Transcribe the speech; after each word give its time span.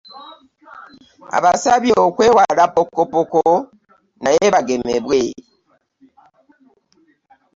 Abasabye 1.37 1.93
okwewala 2.07 2.63
ppokopoko 2.69 3.41
naye 4.23 4.45
bagemebwe 4.53 5.19